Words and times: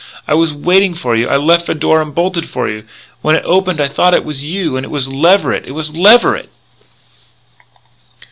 I 0.27 0.33
was 0.33 0.51
waiting 0.51 0.95
for 0.95 1.15
you.... 1.15 1.29
I 1.29 1.37
left 1.37 1.67
the 1.67 1.75
door 1.75 2.01
unbolted 2.01 2.49
for 2.49 2.67
you. 2.67 2.85
When 3.21 3.35
it 3.35 3.43
opened 3.45 3.79
I 3.79 3.87
thought 3.87 4.15
it 4.15 4.25
was 4.25 4.43
you. 4.43 4.75
And 4.75 4.83
it 4.83 4.89
was 4.89 5.07
Leverett! 5.07 5.67
it 5.67 5.73
was 5.73 5.93
Leverett! 5.95 6.49